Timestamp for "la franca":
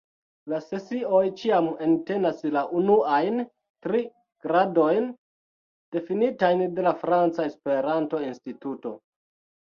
6.91-7.49